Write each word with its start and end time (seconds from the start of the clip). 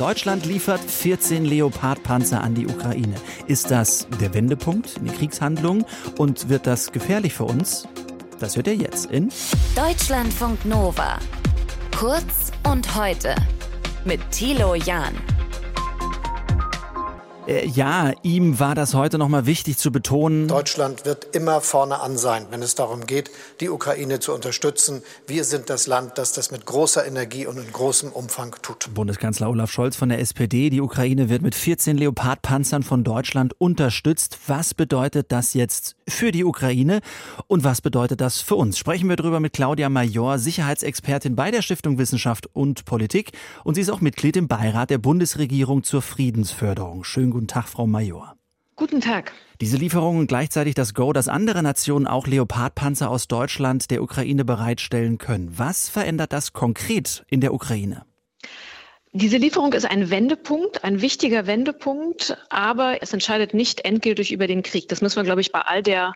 Deutschland 0.00 0.46
liefert 0.46 0.80
14 0.80 1.44
Leopard-Panzer 1.44 2.42
an 2.42 2.54
die 2.54 2.66
Ukraine. 2.66 3.16
Ist 3.48 3.70
das 3.70 4.08
der 4.18 4.32
Wendepunkt 4.32 4.96
in 4.96 5.04
den 5.04 5.14
Kriegshandlungen 5.14 5.84
und 6.16 6.48
wird 6.48 6.66
das 6.66 6.90
gefährlich 6.90 7.34
für 7.34 7.44
uns? 7.44 7.86
Das 8.38 8.56
hört 8.56 8.68
ihr 8.68 8.76
jetzt 8.76 9.10
in 9.10 9.28
Deutschlandfunk 9.76 10.64
Nova. 10.64 11.18
Kurz 11.94 12.50
und 12.66 12.96
heute 12.96 13.34
mit 14.06 14.22
Thilo 14.30 14.74
Jahn. 14.74 15.14
Äh, 17.50 17.66
ja, 17.66 18.12
ihm 18.22 18.60
war 18.60 18.76
das 18.76 18.94
heute 18.94 19.18
nochmal 19.18 19.44
wichtig 19.44 19.76
zu 19.76 19.90
betonen. 19.90 20.46
Deutschland 20.46 21.04
wird 21.04 21.34
immer 21.34 21.60
vorne 21.60 22.00
an 22.00 22.16
sein, 22.16 22.46
wenn 22.50 22.62
es 22.62 22.76
darum 22.76 23.06
geht, 23.06 23.30
die 23.60 23.68
Ukraine 23.68 24.20
zu 24.20 24.32
unterstützen. 24.32 25.02
Wir 25.26 25.42
sind 25.42 25.68
das 25.68 25.88
Land, 25.88 26.16
das 26.16 26.32
das 26.32 26.52
mit 26.52 26.64
großer 26.64 27.04
Energie 27.04 27.46
und 27.46 27.58
in 27.58 27.72
großem 27.72 28.12
Umfang 28.12 28.54
tut. 28.62 28.94
Bundeskanzler 28.94 29.50
Olaf 29.50 29.72
Scholz 29.72 29.96
von 29.96 30.10
der 30.10 30.20
SPD. 30.20 30.70
Die 30.70 30.80
Ukraine 30.80 31.28
wird 31.28 31.42
mit 31.42 31.56
14 31.56 31.96
Leopard-Panzern 31.96 32.84
von 32.84 33.02
Deutschland 33.02 33.54
unterstützt. 33.58 34.38
Was 34.46 34.72
bedeutet 34.72 35.32
das 35.32 35.54
jetzt 35.54 35.96
für 36.06 36.30
die 36.30 36.44
Ukraine 36.44 37.00
und 37.48 37.64
was 37.64 37.80
bedeutet 37.80 38.20
das 38.20 38.40
für 38.40 38.54
uns? 38.54 38.78
Sprechen 38.78 39.08
wir 39.08 39.16
darüber 39.16 39.40
mit 39.40 39.54
Claudia 39.54 39.88
Major, 39.88 40.38
Sicherheitsexpertin 40.38 41.34
bei 41.34 41.50
der 41.50 41.62
Stiftung 41.62 41.98
Wissenschaft 41.98 42.48
und 42.52 42.84
Politik. 42.84 43.32
Und 43.64 43.74
sie 43.74 43.80
ist 43.80 43.90
auch 43.90 44.00
Mitglied 44.00 44.36
im 44.36 44.46
Beirat 44.46 44.90
der 44.90 44.98
Bundesregierung 44.98 45.82
zur 45.82 46.00
Friedensförderung. 46.00 47.02
Schönen 47.02 47.30
Guten 47.30 47.39
Tag, 47.46 47.68
Frau 47.68 47.86
Major. 47.86 48.36
Guten 48.76 49.00
Tag. 49.00 49.32
Diese 49.60 49.76
Lieferungen 49.76 50.20
und 50.20 50.26
gleichzeitig 50.26 50.74
das 50.74 50.94
Go, 50.94 51.12
dass 51.12 51.28
andere 51.28 51.62
Nationen 51.62 52.06
auch 52.06 52.26
Leopardpanzer 52.26 53.10
aus 53.10 53.28
Deutschland 53.28 53.90
der 53.90 54.02
Ukraine 54.02 54.44
bereitstellen 54.44 55.18
können. 55.18 55.58
Was 55.58 55.90
verändert 55.90 56.32
das 56.32 56.54
konkret 56.54 57.24
in 57.28 57.42
der 57.42 57.52
Ukraine? 57.52 58.06
Diese 59.12 59.36
Lieferung 59.38 59.72
ist 59.72 59.84
ein 59.84 60.08
Wendepunkt, 60.08 60.84
ein 60.84 61.02
wichtiger 61.02 61.46
Wendepunkt, 61.46 62.38
aber 62.48 63.02
es 63.02 63.12
entscheidet 63.12 63.54
nicht 63.54 63.84
endgültig 63.84 64.32
über 64.32 64.46
den 64.46 64.62
Krieg. 64.62 64.88
Das 64.88 65.02
müssen 65.02 65.16
wir, 65.16 65.24
glaube 65.24 65.40
ich, 65.40 65.52
bei 65.52 65.60
all 65.60 65.82
der 65.82 66.14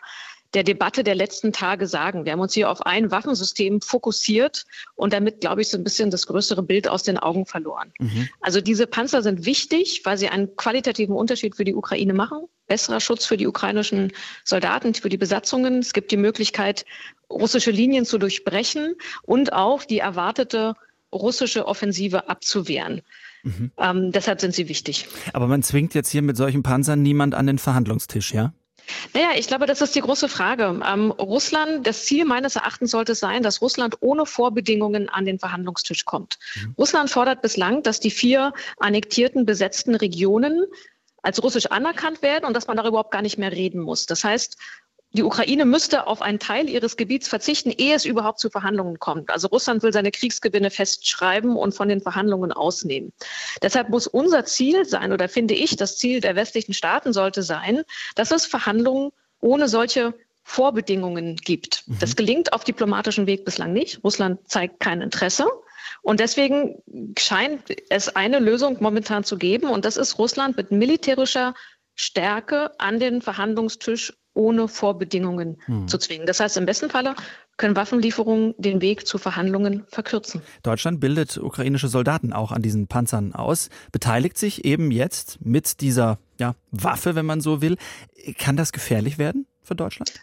der 0.55 0.63
Debatte 0.63 1.03
der 1.03 1.15
letzten 1.15 1.51
Tage 1.51 1.85
sagen. 1.85 2.25
Wir 2.25 2.31
haben 2.31 2.39
uns 2.39 2.53
hier 2.53 2.69
auf 2.69 2.85
ein 2.85 3.11
Waffensystem 3.11 3.81
fokussiert 3.81 4.65
und 4.95 5.11
damit, 5.11 5.41
glaube 5.41 5.61
ich, 5.61 5.69
so 5.69 5.77
ein 5.77 5.83
bisschen 5.83 6.09
das 6.11 6.27
größere 6.27 6.63
Bild 6.63 6.87
aus 6.87 7.03
den 7.03 7.17
Augen 7.17 7.45
verloren. 7.45 7.91
Mhm. 7.99 8.29
Also 8.39 8.61
diese 8.61 8.87
Panzer 8.87 9.21
sind 9.21 9.45
wichtig, 9.45 10.01
weil 10.05 10.17
sie 10.17 10.29
einen 10.29 10.55
qualitativen 10.55 11.15
Unterschied 11.15 11.55
für 11.55 11.65
die 11.65 11.75
Ukraine 11.75 12.13
machen. 12.13 12.47
Besserer 12.67 13.01
Schutz 13.01 13.25
für 13.25 13.37
die 13.37 13.47
ukrainischen 13.47 14.13
Soldaten, 14.43 14.93
für 14.95 15.09
die 15.09 15.17
Besatzungen. 15.17 15.79
Es 15.79 15.93
gibt 15.93 16.11
die 16.11 16.17
Möglichkeit, 16.17 16.85
russische 17.29 17.71
Linien 17.71 18.05
zu 18.05 18.17
durchbrechen 18.17 18.95
und 19.23 19.53
auch 19.53 19.83
die 19.83 19.99
erwartete 19.99 20.73
russische 21.13 21.67
Offensive 21.67 22.29
abzuwehren. 22.29 23.01
Mhm. 23.43 23.71
Ähm, 23.77 24.11
deshalb 24.11 24.41
sind 24.41 24.55
sie 24.55 24.69
wichtig. 24.69 25.07
Aber 25.33 25.47
man 25.47 25.63
zwingt 25.63 25.93
jetzt 25.93 26.09
hier 26.09 26.21
mit 26.21 26.37
solchen 26.37 26.63
Panzern 26.63 27.01
niemand 27.01 27.35
an 27.35 27.45
den 27.45 27.59
Verhandlungstisch, 27.59 28.33
ja? 28.33 28.53
Naja, 29.13 29.29
ich 29.35 29.47
glaube, 29.47 29.65
das 29.65 29.81
ist 29.81 29.95
die 29.95 30.01
große 30.01 30.29
Frage. 30.29 30.81
Ähm, 30.85 31.11
Russland, 31.11 31.85
das 31.87 32.05
Ziel 32.05 32.25
meines 32.25 32.55
Erachtens 32.55 32.91
sollte 32.91 33.15
sein, 33.15 33.43
dass 33.43 33.61
Russland 33.61 33.97
ohne 34.01 34.25
Vorbedingungen 34.25 35.09
an 35.09 35.25
den 35.25 35.39
Verhandlungstisch 35.39 36.05
kommt. 36.05 36.37
Mhm. 36.55 36.75
Russland 36.77 37.09
fordert 37.09 37.41
bislang, 37.41 37.83
dass 37.83 37.99
die 37.99 38.11
vier 38.11 38.53
annektierten, 38.77 39.45
besetzten 39.45 39.95
Regionen 39.95 40.65
als 41.21 41.41
russisch 41.41 41.65
anerkannt 41.67 42.21
werden 42.21 42.45
und 42.45 42.53
dass 42.53 42.67
man 42.67 42.77
darüber 42.77 42.89
überhaupt 42.89 43.11
gar 43.11 43.23
nicht 43.23 43.37
mehr 43.37 43.51
reden 43.51 43.81
muss. 43.81 44.05
Das 44.05 44.23
heißt, 44.23 44.57
die 45.15 45.23
Ukraine 45.23 45.65
müsste 45.65 46.07
auf 46.07 46.21
einen 46.21 46.39
Teil 46.39 46.69
ihres 46.69 46.97
Gebiets 46.97 47.27
verzichten, 47.27 47.71
ehe 47.71 47.95
es 47.95 48.05
überhaupt 48.05 48.39
zu 48.39 48.49
Verhandlungen 48.49 48.99
kommt. 48.99 49.29
Also 49.29 49.47
Russland 49.47 49.81
will 49.81 49.93
seine 49.93 50.11
Kriegsgewinne 50.11 50.69
festschreiben 50.69 51.55
und 51.55 51.73
von 51.73 51.87
den 51.89 52.01
Verhandlungen 52.01 52.51
ausnehmen. 52.51 53.13
Deshalb 53.61 53.89
muss 53.89 54.07
unser 54.07 54.45
Ziel 54.45 54.85
sein, 54.85 55.13
oder 55.13 55.29
finde 55.29 55.53
ich, 55.53 55.75
das 55.77 55.97
Ziel 55.97 56.19
der 56.19 56.35
westlichen 56.35 56.73
Staaten 56.73 57.13
sollte 57.13 57.43
sein, 57.43 57.83
dass 58.15 58.31
es 58.31 58.45
Verhandlungen 58.45 59.11
ohne 59.39 59.67
solche 59.69 60.13
Vorbedingungen 60.43 61.37
gibt. 61.37 61.83
Mhm. 61.87 61.99
Das 61.99 62.15
gelingt 62.15 62.53
auf 62.53 62.63
diplomatischem 62.63 63.25
Weg 63.25 63.45
bislang 63.45 63.73
nicht. 63.73 64.03
Russland 64.03 64.47
zeigt 64.47 64.79
kein 64.79 65.01
Interesse. 65.01 65.47
Und 66.01 66.19
deswegen 66.19 66.83
scheint 67.17 67.63
es 67.89 68.15
eine 68.15 68.39
Lösung 68.39 68.77
momentan 68.79 69.23
zu 69.23 69.37
geben. 69.37 69.69
Und 69.69 69.85
das 69.85 69.97
ist 69.97 70.19
Russland 70.19 70.55
mit 70.57 70.71
militärischer 70.71 71.55
Stärke 71.95 72.79
an 72.79 72.99
den 72.99 73.21
Verhandlungstisch 73.21 74.13
ohne 74.35 74.67
Vorbedingungen 74.67 75.57
hm. 75.65 75.87
zu 75.87 75.97
zwingen. 75.97 76.27
Das 76.27 76.39
heißt, 76.39 76.57
im 76.57 76.67
besten 76.67 76.89
Falle 76.91 77.15
können 77.57 77.75
Waffenlieferungen 77.75 78.53
den 78.57 78.81
Weg 78.81 79.07
zu 79.07 79.17
Verhandlungen 79.17 79.85
verkürzen. 79.87 80.41
Deutschland 80.61 80.99
bildet 80.99 81.37
ukrainische 81.37 81.87
Soldaten 81.87 82.33
auch 82.33 82.51
an 82.51 82.61
diesen 82.61 82.87
Panzern 82.87 83.33
aus, 83.33 83.69
beteiligt 83.91 84.37
sich 84.37 84.65
eben 84.65 84.91
jetzt 84.91 85.43
mit 85.43 85.81
dieser 85.81 86.19
ja, 86.37 86.53
Waffe, 86.71 87.15
wenn 87.15 87.25
man 87.25 87.41
so 87.41 87.61
will. 87.61 87.77
Kann 88.37 88.57
das 88.57 88.71
gefährlich 88.71 89.17
werden 89.17 89.47
für 89.63 89.75
Deutschland? 89.75 90.13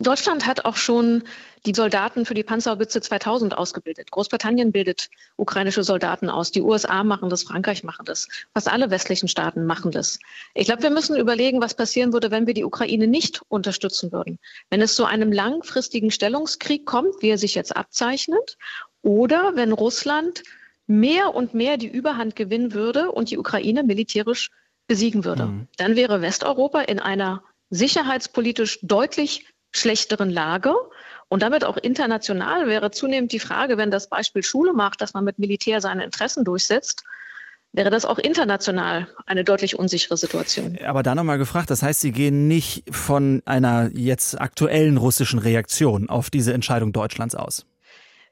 Deutschland 0.00 0.46
hat 0.46 0.64
auch 0.64 0.76
schon 0.76 1.24
die 1.66 1.74
Soldaten 1.74 2.24
für 2.24 2.34
die 2.34 2.44
Panzerhaubitze 2.44 3.00
2000 3.00 3.58
ausgebildet. 3.58 4.12
Großbritannien 4.12 4.70
bildet 4.70 5.10
ukrainische 5.36 5.82
Soldaten 5.82 6.30
aus. 6.30 6.52
Die 6.52 6.62
USA 6.62 7.02
machen 7.02 7.30
das, 7.30 7.42
Frankreich 7.42 7.82
machen 7.82 8.04
das. 8.04 8.28
Fast 8.54 8.70
alle 8.70 8.90
westlichen 8.90 9.26
Staaten 9.26 9.66
machen 9.66 9.90
das. 9.90 10.20
Ich 10.54 10.66
glaube, 10.66 10.84
wir 10.84 10.90
müssen 10.90 11.16
überlegen, 11.16 11.60
was 11.60 11.74
passieren 11.74 12.12
würde, 12.12 12.30
wenn 12.30 12.46
wir 12.46 12.54
die 12.54 12.64
Ukraine 12.64 13.08
nicht 13.08 13.42
unterstützen 13.48 14.12
würden. 14.12 14.38
Wenn 14.70 14.80
es 14.80 14.94
zu 14.94 15.04
einem 15.04 15.32
langfristigen 15.32 16.12
Stellungskrieg 16.12 16.86
kommt, 16.86 17.20
wie 17.20 17.30
er 17.30 17.38
sich 17.38 17.56
jetzt 17.56 17.76
abzeichnet, 17.76 18.56
oder 19.02 19.56
wenn 19.56 19.72
Russland 19.72 20.44
mehr 20.86 21.34
und 21.34 21.54
mehr 21.54 21.76
die 21.76 21.88
Überhand 21.88 22.36
gewinnen 22.36 22.72
würde 22.72 23.10
und 23.10 23.30
die 23.30 23.38
Ukraine 23.38 23.82
militärisch 23.82 24.50
besiegen 24.86 25.24
würde. 25.24 25.46
Mhm. 25.46 25.68
Dann 25.76 25.96
wäre 25.96 26.22
Westeuropa 26.22 26.82
in 26.82 27.00
einer 27.00 27.42
sicherheitspolitisch 27.70 28.78
deutlich 28.82 29.46
schlechteren 29.78 30.30
Lage. 30.30 30.74
Und 31.28 31.42
damit 31.42 31.64
auch 31.64 31.76
international 31.76 32.66
wäre 32.66 32.90
zunehmend 32.90 33.32
die 33.32 33.40
Frage, 33.40 33.76
wenn 33.76 33.90
das 33.90 34.08
Beispiel 34.08 34.42
Schule 34.42 34.72
macht, 34.72 35.00
dass 35.00 35.14
man 35.14 35.24
mit 35.24 35.38
Militär 35.38 35.80
seine 35.80 36.04
Interessen 36.04 36.44
durchsetzt, 36.44 37.04
wäre 37.72 37.90
das 37.90 38.04
auch 38.04 38.18
international 38.18 39.08
eine 39.26 39.44
deutlich 39.44 39.78
unsichere 39.78 40.16
Situation. 40.16 40.78
Aber 40.84 41.02
da 41.02 41.14
nochmal 41.14 41.38
gefragt, 41.38 41.70
das 41.70 41.82
heißt, 41.82 42.00
Sie 42.00 42.12
gehen 42.12 42.48
nicht 42.48 42.84
von 42.90 43.42
einer 43.44 43.90
jetzt 43.92 44.40
aktuellen 44.40 44.96
russischen 44.96 45.38
Reaktion 45.38 46.08
auf 46.08 46.30
diese 46.30 46.54
Entscheidung 46.54 46.92
Deutschlands 46.92 47.34
aus? 47.34 47.66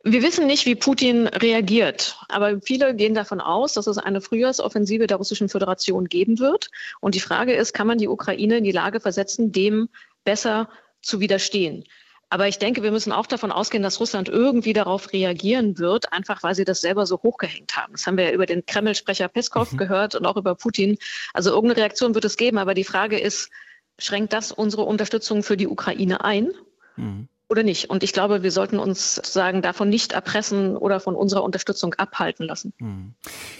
Wir 0.08 0.22
wissen 0.22 0.46
nicht, 0.46 0.66
wie 0.66 0.76
Putin 0.76 1.26
reagiert, 1.26 2.16
aber 2.28 2.60
viele 2.60 2.94
gehen 2.94 3.14
davon 3.14 3.40
aus, 3.40 3.72
dass 3.72 3.88
es 3.88 3.98
eine 3.98 4.20
Frühjahrsoffensive 4.20 5.08
der 5.08 5.16
Russischen 5.16 5.48
Föderation 5.48 6.04
geben 6.04 6.38
wird. 6.38 6.70
Und 7.00 7.16
die 7.16 7.20
Frage 7.20 7.54
ist, 7.54 7.74
kann 7.74 7.88
man 7.88 7.98
die 7.98 8.06
Ukraine 8.06 8.58
in 8.58 8.64
die 8.64 8.72
Lage 8.72 9.00
versetzen, 9.00 9.50
dem 9.50 9.88
besser 10.24 10.68
zu 11.06 11.20
widerstehen. 11.20 11.84
Aber 12.28 12.48
ich 12.48 12.58
denke, 12.58 12.82
wir 12.82 12.90
müssen 12.90 13.12
auch 13.12 13.26
davon 13.26 13.52
ausgehen, 13.52 13.84
dass 13.84 14.00
Russland 14.00 14.28
irgendwie 14.28 14.72
darauf 14.72 15.12
reagieren 15.12 15.78
wird, 15.78 16.12
einfach 16.12 16.42
weil 16.42 16.56
sie 16.56 16.64
das 16.64 16.80
selber 16.80 17.06
so 17.06 17.22
hochgehängt 17.22 17.76
haben. 17.76 17.92
Das 17.92 18.06
haben 18.06 18.16
wir 18.16 18.24
ja 18.24 18.32
über 18.32 18.46
den 18.46 18.66
Kreml-Sprecher 18.66 19.28
Peskov 19.28 19.72
mhm. 19.72 19.76
gehört 19.76 20.16
und 20.16 20.26
auch 20.26 20.36
über 20.36 20.56
Putin. 20.56 20.98
Also 21.34 21.50
irgendeine 21.50 21.82
Reaktion 21.82 22.14
wird 22.14 22.24
es 22.24 22.36
geben. 22.36 22.58
Aber 22.58 22.74
die 22.74 22.82
Frage 22.82 23.18
ist, 23.18 23.50
schränkt 23.98 24.32
das 24.32 24.50
unsere 24.50 24.82
Unterstützung 24.82 25.44
für 25.44 25.56
die 25.56 25.68
Ukraine 25.68 26.24
ein? 26.24 26.50
Mhm 26.96 27.28
oder 27.48 27.62
nicht. 27.62 27.90
Und 27.90 28.02
ich 28.02 28.12
glaube, 28.12 28.42
wir 28.42 28.50
sollten 28.50 28.78
uns 28.78 29.14
sozusagen 29.14 29.62
davon 29.62 29.88
nicht 29.88 30.12
erpressen 30.12 30.76
oder 30.76 31.00
von 31.00 31.14
unserer 31.14 31.44
Unterstützung 31.44 31.94
abhalten 31.94 32.46
lassen. 32.46 32.72
Hm. 32.78 33.14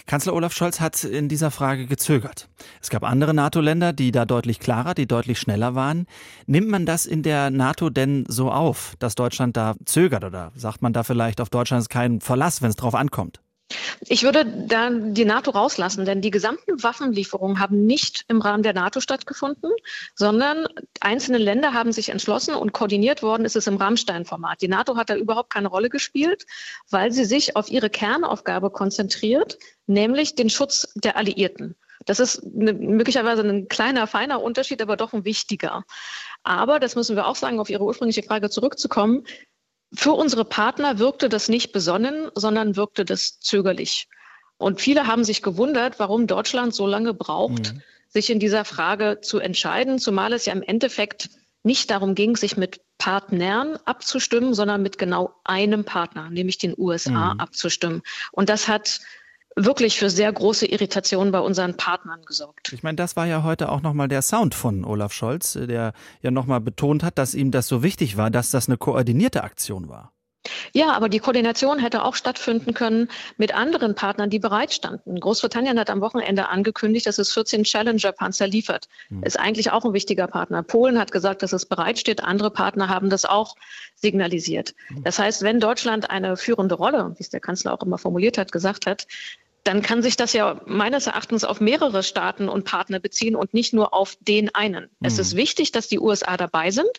Kanzler 0.05 0.33
Olaf 0.33 0.53
Scholz 0.53 0.79
hat 0.79 1.03
in 1.03 1.29
dieser 1.29 1.51
Frage 1.51 1.85
gezögert. 1.85 2.49
Es 2.81 2.89
gab 2.89 3.03
andere 3.03 3.33
NATO-Länder, 3.33 3.93
die 3.93 4.11
da 4.11 4.25
deutlich 4.25 4.59
klarer, 4.59 4.93
die 4.93 5.07
deutlich 5.07 5.39
schneller 5.39 5.75
waren. 5.75 6.05
Nimmt 6.45 6.67
man 6.67 6.85
das 6.85 7.05
in 7.05 7.23
der 7.23 7.49
NATO 7.49 7.89
denn 7.89 8.25
so 8.27 8.51
auf, 8.51 8.95
dass 8.99 9.15
Deutschland 9.15 9.55
da 9.55 9.75
zögert 9.85 10.23
oder 10.23 10.51
sagt 10.55 10.81
man 10.81 10.93
da 10.93 11.03
vielleicht 11.03 11.39
auf 11.41 11.49
Deutschland 11.49 11.81
ist 11.81 11.89
kein 11.89 12.19
Verlass, 12.19 12.61
wenn 12.61 12.69
es 12.69 12.75
drauf 12.75 12.95
ankommt? 12.95 13.39
Ich 14.01 14.23
würde 14.23 14.45
da 14.45 14.89
die 14.89 15.25
NATO 15.25 15.51
rauslassen, 15.51 16.05
denn 16.05 16.21
die 16.21 16.31
gesamten 16.31 16.81
Waffenlieferungen 16.81 17.59
haben 17.59 17.85
nicht 17.85 18.23
im 18.27 18.41
Rahmen 18.41 18.63
der 18.63 18.73
NATO 18.73 19.01
stattgefunden, 19.01 19.71
sondern 20.15 20.67
einzelne 21.01 21.37
Länder 21.37 21.73
haben 21.73 21.91
sich 21.91 22.09
entschlossen 22.09 22.55
und 22.55 22.71
koordiniert 22.71 23.23
worden 23.23 23.43
ist 23.45 23.55
es 23.55 23.67
im 23.67 23.75
Rammstein-Format. 23.75 24.61
Die 24.61 24.69
NATO 24.69 24.95
hat 24.95 25.09
da 25.09 25.15
überhaupt 25.15 25.51
keine 25.51 25.67
Rolle 25.67 25.89
gespielt, 25.89 26.45
weil 26.89 27.11
sie 27.11 27.25
sich 27.25 27.55
auf 27.55 27.69
ihre 27.69 27.89
Kernaufgabe 27.89 28.69
konzentriert, 28.69 29.57
nämlich 29.85 30.35
den 30.35 30.49
Schutz 30.49 30.93
der 30.95 31.17
Alliierten. 31.17 31.75
Das 32.05 32.19
ist 32.19 32.41
eine, 32.43 32.73
möglicherweise 32.73 33.41
ein 33.41 33.67
kleiner, 33.67 34.07
feiner 34.07 34.41
Unterschied, 34.41 34.81
aber 34.81 34.95
doch 34.95 35.13
ein 35.13 35.25
wichtiger. 35.25 35.83
Aber, 36.43 36.79
das 36.79 36.95
müssen 36.95 37.17
wir 37.17 37.27
auch 37.27 37.35
sagen, 37.35 37.59
auf 37.59 37.69
Ihre 37.69 37.83
ursprüngliche 37.83 38.23
Frage 38.23 38.49
zurückzukommen, 38.49 39.25
für 39.93 40.13
unsere 40.13 40.45
Partner 40.45 40.99
wirkte 40.99 41.29
das 41.29 41.49
nicht 41.49 41.71
besonnen, 41.71 42.29
sondern 42.35 42.75
wirkte 42.75 43.05
das 43.05 43.39
zögerlich. 43.39 44.07
Und 44.57 44.81
viele 44.81 45.07
haben 45.07 45.23
sich 45.23 45.41
gewundert, 45.41 45.99
warum 45.99 46.27
Deutschland 46.27 46.73
so 46.73 46.87
lange 46.87 47.13
braucht, 47.13 47.73
mhm. 47.73 47.81
sich 48.09 48.29
in 48.29 48.39
dieser 48.39 48.65
Frage 48.65 49.19
zu 49.21 49.39
entscheiden, 49.39 49.99
zumal 49.99 50.33
es 50.33 50.45
ja 50.45 50.53
im 50.53 50.63
Endeffekt 50.63 51.29
nicht 51.63 51.91
darum 51.91 52.15
ging, 52.15 52.35
sich 52.35 52.57
mit 52.57 52.81
Partnern 52.97 53.77
abzustimmen, 53.85 54.53
sondern 54.53 54.81
mit 54.81 54.97
genau 54.97 55.35
einem 55.43 55.83
Partner, 55.83 56.29
nämlich 56.29 56.57
den 56.57 56.73
USA, 56.77 57.33
mhm. 57.33 57.39
abzustimmen. 57.39 58.01
Und 58.31 58.49
das 58.49 58.67
hat 58.67 58.99
wirklich 59.57 59.97
für 59.97 60.09
sehr 60.09 60.31
große 60.31 60.67
Irritationen 60.67 61.31
bei 61.31 61.39
unseren 61.39 61.75
Partnern 61.75 62.21
gesorgt. 62.25 62.71
Ich 62.71 62.83
meine, 62.83 62.95
das 62.95 63.15
war 63.15 63.25
ja 63.25 63.43
heute 63.43 63.69
auch 63.69 63.81
nochmal 63.81 64.07
der 64.07 64.21
Sound 64.21 64.55
von 64.55 64.85
Olaf 64.85 65.11
Scholz, 65.11 65.53
der 65.53 65.93
ja 66.21 66.31
nochmal 66.31 66.61
betont 66.61 67.03
hat, 67.03 67.17
dass 67.17 67.33
ihm 67.33 67.51
das 67.51 67.67
so 67.67 67.83
wichtig 67.83 68.17
war, 68.17 68.29
dass 68.29 68.51
das 68.51 68.69
eine 68.69 68.77
koordinierte 68.77 69.43
Aktion 69.43 69.89
war. 69.89 70.13
Ja, 70.73 70.93
aber 70.93 71.09
die 71.09 71.19
Koordination 71.19 71.79
hätte 71.79 72.03
auch 72.03 72.15
stattfinden 72.15 72.73
können 72.73 73.09
mit 73.37 73.53
anderen 73.53 73.95
Partnern, 73.95 74.29
die 74.29 74.39
bereitstanden. 74.39 75.19
Großbritannien 75.19 75.79
hat 75.79 75.89
am 75.89 76.01
Wochenende 76.01 76.49
angekündigt, 76.49 77.05
dass 77.05 77.17
es 77.17 77.33
14 77.33 77.63
Challenger-Panzer 77.63 78.47
liefert. 78.47 78.87
Hm. 79.09 79.23
Ist 79.23 79.39
eigentlich 79.39 79.71
auch 79.71 79.85
ein 79.85 79.93
wichtiger 79.93 80.27
Partner. 80.27 80.63
Polen 80.63 80.99
hat 80.99 81.11
gesagt, 81.11 81.43
dass 81.43 81.53
es 81.53 81.65
bereitsteht. 81.65 82.23
Andere 82.23 82.51
Partner 82.51 82.89
haben 82.89 83.09
das 83.09 83.25
auch 83.25 83.55
signalisiert. 83.95 84.73
Hm. 84.87 85.03
Das 85.03 85.19
heißt, 85.19 85.41
wenn 85.41 85.59
Deutschland 85.59 86.09
eine 86.09 86.37
führende 86.37 86.75
Rolle, 86.75 87.13
wie 87.17 87.23
es 87.23 87.29
der 87.29 87.39
Kanzler 87.39 87.73
auch 87.73 87.83
immer 87.83 87.97
formuliert 87.97 88.37
hat, 88.37 88.51
gesagt 88.51 88.85
hat, 88.85 89.07
dann 89.63 89.81
kann 89.81 90.01
sich 90.01 90.15
das 90.15 90.31
ja 90.31 90.61
meines 90.65 91.07
Erachtens 91.07 91.43
auf 91.43 91.59
mehrere 91.59 92.01
Staaten 92.01 92.47
und 92.47 92.63
Partner 92.63 92.99
beziehen 92.99 93.35
und 93.35 93.53
nicht 93.53 93.73
nur 93.73 93.93
auf 93.93 94.17
den 94.21 94.53
einen. 94.55 94.85
Mhm. 94.85 94.89
Es 95.07 95.19
ist 95.19 95.35
wichtig, 95.35 95.73
dass 95.73 95.89
die 95.89 95.99
USA 95.99 96.37
dabei 96.37 96.71
sind. 96.71 96.89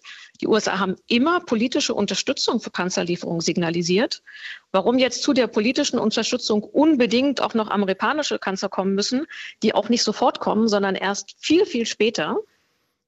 Die 0.43 0.47
USA 0.47 0.79
haben 0.79 0.97
immer 1.07 1.41
politische 1.41 1.95
Unterstützung 1.95 2.61
für 2.61 2.71
Panzerlieferungen 2.71 3.41
signalisiert. 3.41 4.23
Warum 4.71 4.99
jetzt 4.99 5.23
zu 5.23 5.33
der 5.33 5.47
politischen 5.47 5.99
Unterstützung 5.99 6.63
unbedingt 6.63 7.41
auch 7.41 7.55
noch 7.55 7.71
amerikanische 7.71 8.39
Panzer 8.39 8.69
kommen 8.69 8.95
müssen, 8.95 9.27
die 9.63 9.75
auch 9.75 9.89
nicht 9.89 10.03
sofort 10.03 10.39
kommen, 10.41 10.69
sondern 10.69 10.95
erst 10.95 11.37
viel, 11.39 11.65
viel 11.65 11.87
später, 11.87 12.37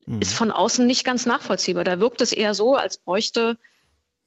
mhm. 0.07 0.23
ist 0.23 0.33
von 0.33 0.51
außen 0.51 0.87
nicht 0.87 1.05
ganz 1.05 1.27
nachvollziehbar. 1.27 1.85
Da 1.85 2.01
wirkt 2.01 2.23
es 2.23 2.33
eher 2.33 2.55
so, 2.55 2.77
als 2.77 2.97
bräuchte 2.97 3.59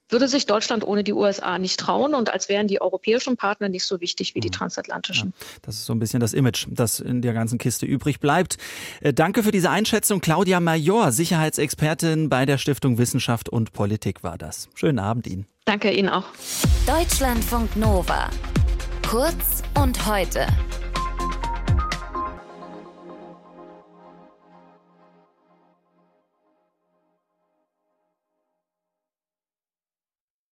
würde 0.10 0.28
sich 0.28 0.46
Deutschland 0.46 0.86
ohne 0.86 1.04
die 1.04 1.14
USA 1.14 1.58
nicht 1.58 1.80
trauen 1.80 2.14
und 2.14 2.32
als 2.32 2.50
wären 2.50 2.68
die 2.68 2.82
europäischen 2.82 3.38
Partner 3.38 3.70
nicht 3.70 3.86
so 3.86 4.02
wichtig 4.02 4.36
wie 4.36 4.40
die 4.40 4.50
mhm. 4.50 4.54
transatlantischen. 4.54 5.34
Ja, 5.38 5.46
das 5.64 5.76
ist 5.76 5.86
so 5.86 5.94
ein 5.94 6.00
bisschen 6.00 6.20
das 6.20 6.34
Image, 6.34 6.68
das 6.70 7.00
in 7.00 7.22
der 7.22 7.34
ganzen 7.34 7.58
Kiste 7.58 7.86
übrig 7.86 8.20
bleibt. 8.20 8.58
Äh, 9.02 9.14
danke 9.14 9.44
für 9.44 9.52
diese 9.52 9.70
Einschätzung. 9.70 10.22
Claudia 10.22 10.60
Major, 10.60 11.12
Sicherheitsexpertin 11.12 12.30
bei 12.30 12.46
der 12.46 12.58
Stiftung 12.58 12.98
Wissenschaft 12.98 13.50
und 13.50 13.74
Politik 13.74 14.24
war 14.24 14.38
das. 14.38 14.70
Schönen 14.76 15.00
Abend 15.00 15.28
Ihnen. 15.28 15.48
Danke 15.66 15.92
Ihnen 15.92 16.10
auch. 16.10 16.26
Deutschlandfunk 16.86 17.76
Nova. 17.76 18.30
Kurz 19.08 19.64
und 19.76 20.06
heute. 20.06 20.48